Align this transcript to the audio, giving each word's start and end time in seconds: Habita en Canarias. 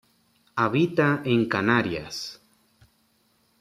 Habita 0.61 1.21
en 1.25 1.47
Canarias. 1.47 2.15